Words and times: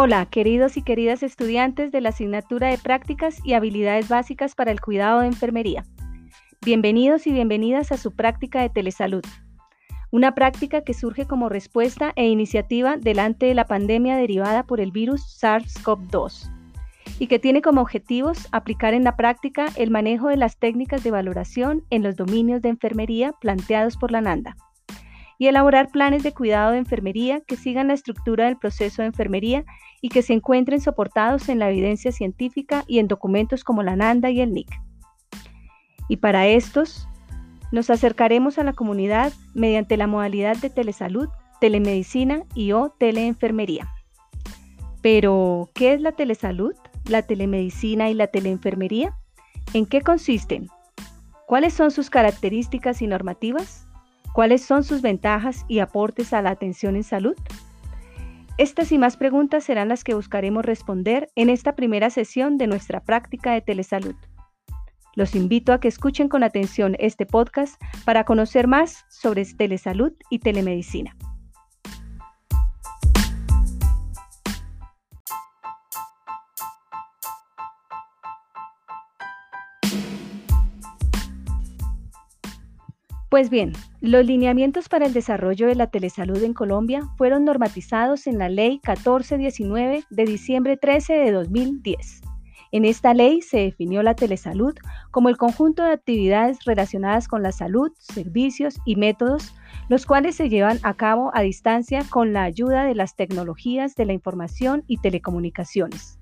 Hola, 0.00 0.26
queridos 0.26 0.76
y 0.76 0.82
queridas 0.82 1.24
estudiantes 1.24 1.90
de 1.90 2.00
la 2.00 2.10
asignatura 2.10 2.68
de 2.68 2.78
prácticas 2.78 3.44
y 3.44 3.54
habilidades 3.54 4.08
básicas 4.08 4.54
para 4.54 4.70
el 4.70 4.80
cuidado 4.80 5.22
de 5.22 5.26
enfermería. 5.26 5.84
Bienvenidos 6.64 7.26
y 7.26 7.32
bienvenidas 7.32 7.90
a 7.90 7.96
su 7.96 8.14
práctica 8.14 8.62
de 8.62 8.68
telesalud. 8.68 9.24
Una 10.12 10.36
práctica 10.36 10.82
que 10.82 10.94
surge 10.94 11.26
como 11.26 11.48
respuesta 11.48 12.12
e 12.14 12.28
iniciativa 12.28 12.96
delante 12.96 13.46
de 13.46 13.54
la 13.54 13.66
pandemia 13.66 14.16
derivada 14.16 14.62
por 14.62 14.78
el 14.78 14.92
virus 14.92 15.20
SARS-CoV-2 15.42 16.48
y 17.18 17.26
que 17.26 17.40
tiene 17.40 17.60
como 17.60 17.80
objetivos 17.80 18.46
aplicar 18.52 18.94
en 18.94 19.02
la 19.02 19.16
práctica 19.16 19.66
el 19.74 19.90
manejo 19.90 20.28
de 20.28 20.36
las 20.36 20.58
técnicas 20.58 21.02
de 21.02 21.10
valoración 21.10 21.82
en 21.90 22.04
los 22.04 22.14
dominios 22.14 22.62
de 22.62 22.68
enfermería 22.68 23.32
planteados 23.32 23.96
por 23.96 24.12
la 24.12 24.20
NANDA 24.20 24.54
y 25.38 25.46
elaborar 25.46 25.90
planes 25.90 26.22
de 26.22 26.32
cuidado 26.32 26.72
de 26.72 26.78
enfermería 26.78 27.40
que 27.40 27.56
sigan 27.56 27.88
la 27.88 27.94
estructura 27.94 28.46
del 28.46 28.58
proceso 28.58 29.02
de 29.02 29.08
enfermería 29.08 29.64
y 30.02 30.08
que 30.08 30.22
se 30.22 30.32
encuentren 30.32 30.80
soportados 30.80 31.48
en 31.48 31.60
la 31.60 31.70
evidencia 31.70 32.12
científica 32.12 32.84
y 32.86 32.98
en 32.98 33.08
documentos 33.08 33.64
como 33.64 33.82
la 33.82 33.96
NANDA 33.96 34.30
y 34.30 34.40
el 34.40 34.52
NIC. 34.52 34.68
Y 36.08 36.16
para 36.16 36.46
estos, 36.46 37.08
nos 37.70 37.90
acercaremos 37.90 38.58
a 38.58 38.64
la 38.64 38.72
comunidad 38.72 39.32
mediante 39.54 39.96
la 39.96 40.06
modalidad 40.06 40.56
de 40.56 40.70
telesalud, 40.70 41.28
telemedicina 41.60 42.42
y 42.54 42.72
o 42.72 42.90
teleenfermería. 42.98 43.88
Pero, 45.02 45.70
¿qué 45.74 45.92
es 45.92 46.00
la 46.00 46.12
telesalud, 46.12 46.74
la 47.06 47.22
telemedicina 47.22 48.10
y 48.10 48.14
la 48.14 48.26
teleenfermería? 48.26 49.14
¿En 49.74 49.86
qué 49.86 50.00
consisten? 50.00 50.68
¿Cuáles 51.46 51.74
son 51.74 51.90
sus 51.90 52.10
características 52.10 53.00
y 53.02 53.06
normativas? 53.06 53.87
¿Cuáles 54.38 54.62
son 54.62 54.84
sus 54.84 55.02
ventajas 55.02 55.64
y 55.66 55.80
aportes 55.80 56.32
a 56.32 56.40
la 56.42 56.50
atención 56.50 56.94
en 56.94 57.02
salud? 57.02 57.34
Estas 58.56 58.92
y 58.92 58.96
más 58.96 59.16
preguntas 59.16 59.64
serán 59.64 59.88
las 59.88 60.04
que 60.04 60.14
buscaremos 60.14 60.64
responder 60.64 61.28
en 61.34 61.50
esta 61.50 61.74
primera 61.74 62.08
sesión 62.08 62.56
de 62.56 62.68
nuestra 62.68 63.00
práctica 63.00 63.50
de 63.50 63.62
telesalud. 63.62 64.14
Los 65.16 65.34
invito 65.34 65.72
a 65.72 65.80
que 65.80 65.88
escuchen 65.88 66.28
con 66.28 66.44
atención 66.44 66.94
este 67.00 67.26
podcast 67.26 67.82
para 68.04 68.22
conocer 68.22 68.68
más 68.68 69.06
sobre 69.08 69.44
telesalud 69.44 70.12
y 70.30 70.38
telemedicina. 70.38 71.16
Pues 83.28 83.50
bien, 83.50 83.72
los 84.00 84.24
lineamientos 84.24 84.88
para 84.88 85.04
el 85.04 85.12
desarrollo 85.12 85.66
de 85.66 85.74
la 85.74 85.88
telesalud 85.88 86.42
en 86.42 86.54
Colombia 86.54 87.02
fueron 87.18 87.44
normatizados 87.44 88.26
en 88.26 88.38
la 88.38 88.48
Ley 88.48 88.80
1419 88.86 90.04
de 90.08 90.24
diciembre 90.24 90.78
13 90.78 91.12
de 91.12 91.32
2010. 91.32 92.22
En 92.72 92.84
esta 92.86 93.12
ley 93.14 93.42
se 93.42 93.58
definió 93.58 94.02
la 94.02 94.14
telesalud 94.14 94.74
como 95.10 95.28
el 95.28 95.36
conjunto 95.36 95.82
de 95.82 95.92
actividades 95.92 96.64
relacionadas 96.64 97.28
con 97.28 97.42
la 97.42 97.52
salud, 97.52 97.92
servicios 97.98 98.78
y 98.86 98.96
métodos, 98.96 99.54
los 99.88 100.06
cuales 100.06 100.36
se 100.36 100.48
llevan 100.48 100.78
a 100.82 100.94
cabo 100.94 101.30
a 101.34 101.42
distancia 101.42 102.04
con 102.08 102.32
la 102.32 102.44
ayuda 102.44 102.84
de 102.84 102.94
las 102.94 103.14
tecnologías 103.14 103.94
de 103.94 104.06
la 104.06 104.12
información 104.12 104.84
y 104.86 104.98
telecomunicaciones. 104.98 106.18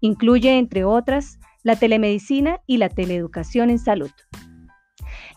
Incluye, 0.00 0.58
entre 0.58 0.84
otras, 0.84 1.40
la 1.62 1.76
telemedicina 1.76 2.60
y 2.66 2.76
la 2.76 2.88
teleeducación 2.88 3.70
en 3.70 3.78
salud. 3.78 4.10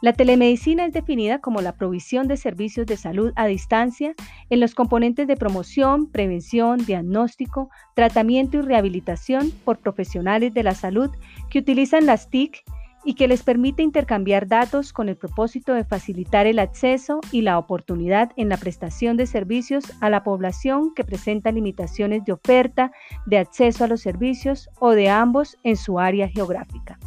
La 0.02 0.14
telemedicina 0.14 0.86
es 0.86 0.94
definida 0.94 1.40
como 1.40 1.62
la 1.62 1.74
provisión 1.74 2.28
de 2.28 2.36
servicios 2.36 2.88
de 2.88 2.98
salud 2.98 3.34
a 3.36 3.46
distancia 3.46 4.16
en 4.50 4.60
los 4.60 4.74
componentes 4.74 5.28
de 5.28 5.38
promoción, 5.38 6.10
prevención, 6.10 6.84
diagnóstico, 6.84 7.70
tratamiento 7.94 8.58
y 8.58 8.62
rehabilitación 8.62 9.52
por 9.64 9.78
profesionales 9.78 10.56
de 10.56 10.64
la 10.64 10.74
salud 10.74 11.12
que 11.52 11.60
utilizan 11.60 12.08
las 12.08 12.32
TIC 12.32 12.64
y 13.04 13.14
que 13.14 13.28
les 13.28 13.44
permite 13.44 13.84
intercambiar 13.84 14.48
datos 14.48 14.92
con 14.92 15.08
el 15.08 15.18
propósito 15.18 15.74
de 15.74 15.84
facilitar 15.84 16.48
el 16.48 16.58
acceso 16.58 17.20
y 17.32 17.42
la 17.42 17.60
oportunidad 17.60 18.32
en 18.38 18.50
la 18.50 18.58
prestación 18.58 19.18
de 19.18 19.28
servicios 19.28 19.94
a 20.02 20.10
la 20.10 20.24
población 20.24 20.94
que 20.96 21.04
presenta 21.04 21.52
limitaciones 21.52 22.26
de 22.26 22.34
oferta, 22.34 22.92
de 23.28 23.38
acceso 23.38 23.84
a 23.84 23.88
los 23.88 24.02
servicios 24.02 24.68
o 24.80 24.92
de 24.92 25.10
ambos 25.10 25.58
en 25.64 25.78
su 25.78 26.00
área 26.00 26.28
geográfica. 26.28 26.98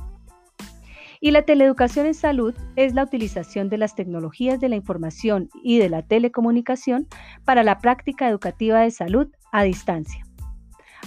Y 1.25 1.31
la 1.31 1.41
teleeducación 1.41 2.05
en 2.05 2.13
salud 2.13 2.55
es 2.77 2.93
la 2.93 3.03
utilización 3.03 3.71
de 3.71 3.79
las 3.79 3.95
tecnologías 3.95 4.61
de 4.61 4.69
la 4.69 4.77
información 4.77 5.49
y 5.63 5.79
de 5.79 5.89
la 5.89 6.03
telecomunicación 6.03 7.09
para 7.47 7.63
la 7.63 7.79
práctica 7.79 8.29
educativa 8.29 8.81
de 8.81 8.91
salud 8.91 9.29
a 9.51 9.63
distancia. 9.63 10.23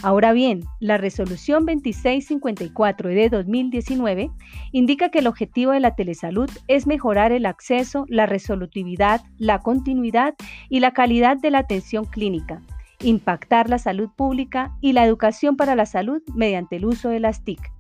Ahora 0.02 0.34
bien, 0.34 0.64
la 0.80 0.98
resolución 0.98 1.68
2654 1.68 3.10
de 3.10 3.30
2019 3.30 4.32
indica 4.72 5.10
que 5.10 5.20
el 5.20 5.28
objetivo 5.28 5.74
de 5.74 5.82
la 5.82 5.94
telesalud 5.94 6.50
es 6.68 6.88
mejorar 6.88 7.32
el 7.32 7.46
acceso, 7.46 8.06
la 8.10 8.26
resolutividad, 8.26 9.22
la 9.38 9.60
continuidad 9.60 10.34
y 10.68 10.80
la 10.80 10.94
calidad 10.94 11.38
de 11.38 11.52
la 11.52 11.60
atención 11.60 12.06
clínica, 12.06 12.64
impactar 13.04 13.70
la 13.70 13.78
salud 13.78 14.10
pública 14.10 14.76
y 14.82 14.94
la 14.94 15.06
educación 15.06 15.58
para 15.58 15.76
la 15.76 15.86
salud 15.86 16.24
mediante 16.34 16.78
el 16.78 16.86
uso 16.86 17.10
de 17.10 17.20
las 17.20 17.44
TIC 17.44 17.77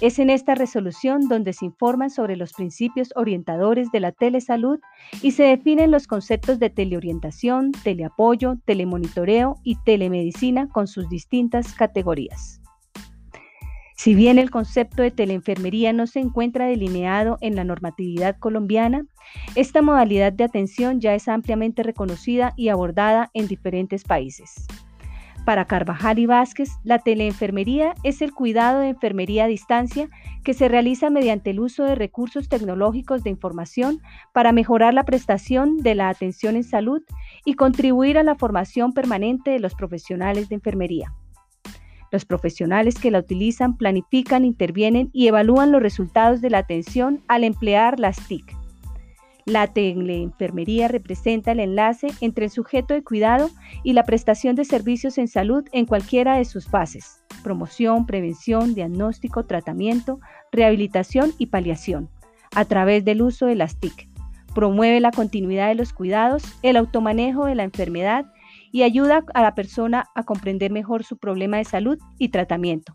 es 0.00 0.18
en 0.18 0.30
esta 0.30 0.54
resolución 0.54 1.28
donde 1.28 1.52
se 1.52 1.64
informan 1.64 2.10
sobre 2.10 2.36
los 2.36 2.52
principios 2.52 3.12
orientadores 3.16 3.90
de 3.92 4.00
la 4.00 4.12
telesalud 4.12 4.78
y 5.22 5.32
se 5.32 5.44
definen 5.44 5.90
los 5.90 6.06
conceptos 6.06 6.58
de 6.58 6.70
teleorientación, 6.70 7.72
teleapoyo, 7.72 8.56
telemonitoreo 8.64 9.56
y 9.62 9.76
telemedicina 9.76 10.68
con 10.68 10.86
sus 10.86 11.08
distintas 11.08 11.72
categorías. 11.72 12.60
Si 13.96 14.14
bien 14.14 14.38
el 14.38 14.50
concepto 14.50 15.00
de 15.00 15.10
teleenfermería 15.10 15.94
no 15.94 16.06
se 16.06 16.20
encuentra 16.20 16.66
delineado 16.66 17.38
en 17.40 17.56
la 17.56 17.64
normatividad 17.64 18.38
colombiana, 18.38 19.06
esta 19.54 19.80
modalidad 19.80 20.34
de 20.34 20.44
atención 20.44 21.00
ya 21.00 21.14
es 21.14 21.28
ampliamente 21.28 21.82
reconocida 21.82 22.52
y 22.56 22.68
abordada 22.68 23.30
en 23.32 23.48
diferentes 23.48 24.04
países. 24.04 24.66
Para 25.46 25.66
Carvajal 25.66 26.18
y 26.18 26.26
Vázquez, 26.26 26.70
la 26.82 26.98
teleenfermería 26.98 27.94
es 28.02 28.20
el 28.20 28.34
cuidado 28.34 28.80
de 28.80 28.88
enfermería 28.88 29.44
a 29.44 29.46
distancia 29.46 30.08
que 30.42 30.54
se 30.54 30.66
realiza 30.66 31.08
mediante 31.08 31.50
el 31.50 31.60
uso 31.60 31.84
de 31.84 31.94
recursos 31.94 32.48
tecnológicos 32.48 33.22
de 33.22 33.30
información 33.30 34.02
para 34.34 34.50
mejorar 34.50 34.92
la 34.92 35.04
prestación 35.04 35.76
de 35.76 35.94
la 35.94 36.08
atención 36.08 36.56
en 36.56 36.64
salud 36.64 37.00
y 37.44 37.54
contribuir 37.54 38.18
a 38.18 38.24
la 38.24 38.34
formación 38.34 38.92
permanente 38.92 39.52
de 39.52 39.60
los 39.60 39.76
profesionales 39.76 40.48
de 40.48 40.56
enfermería. 40.56 41.14
Los 42.10 42.24
profesionales 42.24 42.96
que 42.98 43.12
la 43.12 43.20
utilizan 43.20 43.76
planifican, 43.76 44.44
intervienen 44.44 45.10
y 45.12 45.28
evalúan 45.28 45.70
los 45.70 45.80
resultados 45.80 46.40
de 46.40 46.50
la 46.50 46.58
atención 46.58 47.22
al 47.28 47.44
emplear 47.44 48.00
las 48.00 48.16
TIC 48.26 48.65
la 49.46 49.68
teleenfermería 49.68 50.88
representa 50.88 51.52
el 51.52 51.60
enlace 51.60 52.08
entre 52.20 52.46
el 52.46 52.50
sujeto 52.50 52.94
de 52.94 53.04
cuidado 53.04 53.48
y 53.84 53.92
la 53.92 54.02
prestación 54.02 54.56
de 54.56 54.64
servicios 54.64 55.18
en 55.18 55.28
salud 55.28 55.64
en 55.70 55.86
cualquiera 55.86 56.36
de 56.36 56.44
sus 56.44 56.66
fases, 56.66 57.22
promoción, 57.44 58.06
prevención, 58.06 58.74
diagnóstico, 58.74 59.46
tratamiento, 59.46 60.18
rehabilitación 60.50 61.32
y 61.38 61.46
paliación, 61.46 62.10
a 62.56 62.64
través 62.64 63.04
del 63.04 63.22
uso 63.22 63.46
de 63.46 63.54
las 63.54 63.78
TIC. 63.78 64.08
Promueve 64.52 64.98
la 64.98 65.12
continuidad 65.12 65.68
de 65.68 65.76
los 65.76 65.92
cuidados, 65.92 66.42
el 66.62 66.76
automanejo 66.76 67.46
de 67.46 67.54
la 67.54 67.62
enfermedad 67.62 68.26
y 68.72 68.82
ayuda 68.82 69.24
a 69.32 69.42
la 69.42 69.54
persona 69.54 70.08
a 70.16 70.24
comprender 70.24 70.72
mejor 70.72 71.04
su 71.04 71.18
problema 71.18 71.58
de 71.58 71.64
salud 71.64 71.98
y 72.18 72.30
tratamiento. 72.30 72.92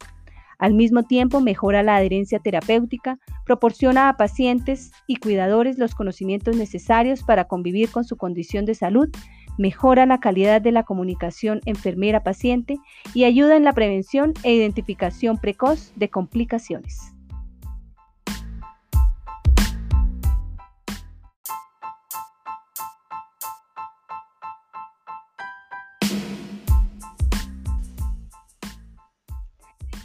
Al 0.61 0.75
mismo 0.75 1.01
tiempo, 1.01 1.41
mejora 1.41 1.81
la 1.81 1.95
adherencia 1.95 2.37
terapéutica, 2.37 3.17
proporciona 3.45 4.09
a 4.09 4.15
pacientes 4.15 4.91
y 5.07 5.15
cuidadores 5.15 5.79
los 5.79 5.95
conocimientos 5.95 6.55
necesarios 6.55 7.23
para 7.23 7.45
convivir 7.45 7.89
con 7.89 8.03
su 8.03 8.15
condición 8.15 8.65
de 8.65 8.75
salud, 8.75 9.09
mejora 9.57 10.05
la 10.05 10.19
calidad 10.19 10.61
de 10.61 10.71
la 10.71 10.83
comunicación 10.83 11.61
enfermera-paciente 11.65 12.75
y 13.15 13.23
ayuda 13.23 13.57
en 13.57 13.63
la 13.63 13.73
prevención 13.73 14.33
e 14.43 14.53
identificación 14.53 15.39
precoz 15.39 15.93
de 15.95 16.09
complicaciones. 16.09 17.15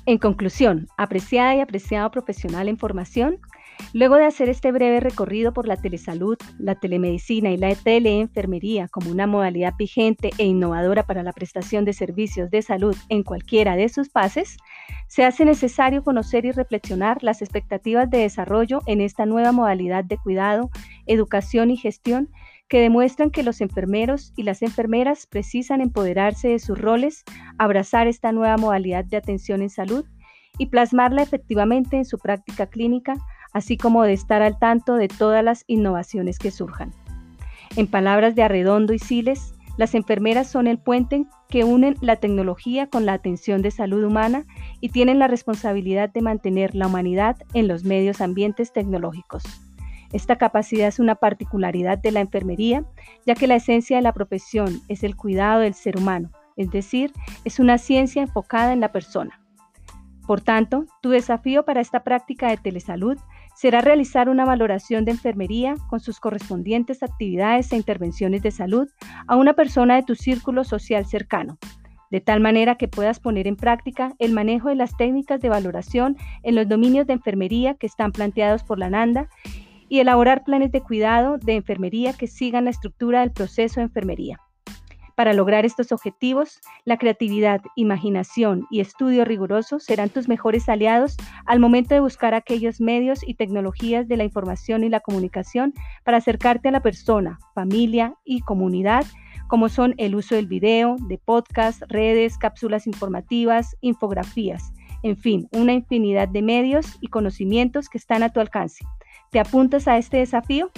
En 0.08 0.18
conclusión, 0.18 0.86
apreciada 0.96 1.56
y 1.56 1.60
apreciado 1.60 2.12
profesional 2.12 2.68
en 2.68 2.78
formación, 2.78 3.40
luego 3.92 4.14
de 4.14 4.24
hacer 4.24 4.48
este 4.48 4.70
breve 4.70 5.00
recorrido 5.00 5.52
por 5.52 5.66
la 5.66 5.76
telesalud, 5.76 6.38
la 6.60 6.76
telemedicina 6.76 7.50
y 7.50 7.56
la 7.56 7.74
teleenfermería 7.74 8.86
como 8.86 9.10
una 9.10 9.26
modalidad 9.26 9.74
vigente 9.76 10.30
e 10.38 10.44
innovadora 10.44 11.02
para 11.02 11.24
la 11.24 11.32
prestación 11.32 11.84
de 11.84 11.92
servicios 11.92 12.50
de 12.52 12.62
salud 12.62 12.94
en 13.08 13.24
cualquiera 13.24 13.74
de 13.74 13.88
sus 13.88 14.08
fases, 14.08 14.58
se 15.08 15.24
hace 15.24 15.44
necesario 15.44 16.04
conocer 16.04 16.44
y 16.44 16.52
reflexionar 16.52 17.24
las 17.24 17.42
expectativas 17.42 18.08
de 18.08 18.18
desarrollo 18.18 18.82
en 18.86 19.00
esta 19.00 19.26
nueva 19.26 19.50
modalidad 19.50 20.04
de 20.04 20.18
cuidado, 20.18 20.70
educación 21.06 21.72
y 21.72 21.76
gestión 21.76 22.28
que 22.68 22.80
demuestran 22.80 23.30
que 23.30 23.42
los 23.42 23.60
enfermeros 23.60 24.32
y 24.36 24.42
las 24.42 24.62
enfermeras 24.62 25.26
precisan 25.26 25.80
empoderarse 25.80 26.48
de 26.48 26.58
sus 26.58 26.78
roles, 26.78 27.24
abrazar 27.58 28.06
esta 28.06 28.32
nueva 28.32 28.56
modalidad 28.56 29.04
de 29.04 29.16
atención 29.16 29.62
en 29.62 29.70
salud 29.70 30.04
y 30.58 30.66
plasmarla 30.66 31.22
efectivamente 31.22 31.96
en 31.96 32.04
su 32.04 32.18
práctica 32.18 32.66
clínica, 32.66 33.14
así 33.52 33.76
como 33.76 34.02
de 34.02 34.14
estar 34.14 34.42
al 34.42 34.58
tanto 34.58 34.96
de 34.96 35.08
todas 35.08 35.44
las 35.44 35.64
innovaciones 35.66 36.38
que 36.38 36.50
surjan. 36.50 36.92
En 37.76 37.86
palabras 37.86 38.34
de 38.34 38.42
Arredondo 38.42 38.92
y 38.94 38.98
Siles, 38.98 39.54
las 39.76 39.94
enfermeras 39.94 40.50
son 40.50 40.66
el 40.66 40.78
puente 40.78 41.26
que 41.50 41.64
unen 41.64 41.96
la 42.00 42.16
tecnología 42.16 42.88
con 42.88 43.04
la 43.04 43.12
atención 43.12 43.60
de 43.60 43.70
salud 43.70 44.02
humana 44.02 44.46
y 44.80 44.88
tienen 44.88 45.18
la 45.18 45.28
responsabilidad 45.28 46.08
de 46.08 46.22
mantener 46.22 46.74
la 46.74 46.86
humanidad 46.86 47.36
en 47.52 47.68
los 47.68 47.84
medios 47.84 48.22
ambientes 48.22 48.72
tecnológicos. 48.72 49.65
Esta 50.12 50.36
capacidad 50.36 50.88
es 50.88 50.98
una 50.98 51.16
particularidad 51.16 51.98
de 51.98 52.12
la 52.12 52.20
enfermería, 52.20 52.84
ya 53.26 53.34
que 53.34 53.46
la 53.46 53.56
esencia 53.56 53.96
de 53.96 54.02
la 54.02 54.12
profesión 54.12 54.80
es 54.88 55.02
el 55.02 55.16
cuidado 55.16 55.60
del 55.60 55.74
ser 55.74 55.96
humano, 55.96 56.30
es 56.56 56.70
decir, 56.70 57.12
es 57.44 57.58
una 57.58 57.78
ciencia 57.78 58.22
enfocada 58.22 58.72
en 58.72 58.80
la 58.80 58.92
persona. 58.92 59.40
Por 60.26 60.40
tanto, 60.40 60.86
tu 61.02 61.10
desafío 61.10 61.64
para 61.64 61.80
esta 61.80 62.02
práctica 62.02 62.48
de 62.48 62.56
telesalud 62.56 63.16
será 63.54 63.80
realizar 63.80 64.28
una 64.28 64.44
valoración 64.44 65.04
de 65.04 65.12
enfermería 65.12 65.76
con 65.88 66.00
sus 66.00 66.18
correspondientes 66.18 67.02
actividades 67.02 67.72
e 67.72 67.76
intervenciones 67.76 68.42
de 68.42 68.50
salud 68.50 68.88
a 69.28 69.36
una 69.36 69.54
persona 69.54 69.94
de 69.94 70.02
tu 70.02 70.14
círculo 70.16 70.64
social 70.64 71.06
cercano, 71.06 71.58
de 72.10 72.20
tal 72.20 72.40
manera 72.40 72.76
que 72.76 72.88
puedas 72.88 73.20
poner 73.20 73.46
en 73.46 73.56
práctica 73.56 74.14
el 74.18 74.32
manejo 74.32 74.68
de 74.68 74.74
las 74.74 74.96
técnicas 74.96 75.40
de 75.40 75.48
valoración 75.48 76.16
en 76.42 76.54
los 76.54 76.68
dominios 76.68 77.06
de 77.06 77.14
enfermería 77.14 77.74
que 77.74 77.86
están 77.86 78.12
planteados 78.12 78.62
por 78.64 78.78
la 78.78 78.90
NANDA 78.90 79.28
y 79.88 80.00
elaborar 80.00 80.44
planes 80.44 80.72
de 80.72 80.82
cuidado 80.82 81.38
de 81.38 81.54
enfermería 81.54 82.12
que 82.12 82.26
sigan 82.26 82.64
la 82.64 82.70
estructura 82.70 83.20
del 83.20 83.32
proceso 83.32 83.80
de 83.80 83.84
enfermería. 83.84 84.40
Para 85.16 85.32
lograr 85.32 85.64
estos 85.64 85.92
objetivos, 85.92 86.60
la 86.84 86.98
creatividad, 86.98 87.62
imaginación 87.74 88.66
y 88.70 88.80
estudio 88.80 89.24
riguroso 89.24 89.80
serán 89.80 90.10
tus 90.10 90.28
mejores 90.28 90.68
aliados 90.68 91.16
al 91.46 91.58
momento 91.58 91.94
de 91.94 92.00
buscar 92.00 92.34
aquellos 92.34 92.82
medios 92.82 93.26
y 93.26 93.32
tecnologías 93.32 94.08
de 94.08 94.18
la 94.18 94.24
información 94.24 94.84
y 94.84 94.90
la 94.90 95.00
comunicación 95.00 95.72
para 96.04 96.18
acercarte 96.18 96.68
a 96.68 96.72
la 96.72 96.82
persona, 96.82 97.38
familia 97.54 98.14
y 98.26 98.40
comunidad, 98.40 99.06
como 99.48 99.70
son 99.70 99.94
el 99.96 100.14
uso 100.14 100.34
del 100.34 100.48
video, 100.48 100.96
de 101.08 101.16
podcast, 101.16 101.82
redes, 101.88 102.36
cápsulas 102.36 102.86
informativas, 102.86 103.74
infografías, 103.80 104.70
en 105.02 105.16
fin, 105.16 105.48
una 105.52 105.72
infinidad 105.72 106.28
de 106.28 106.42
medios 106.42 106.98
y 107.00 107.06
conocimientos 107.06 107.88
que 107.88 107.96
están 107.96 108.22
a 108.22 108.32
tu 108.34 108.40
alcance. 108.40 108.84
¿Te 109.30 109.40
apuntas 109.40 109.88
a 109.88 109.98
este 109.98 110.18
desafío? 110.18 110.70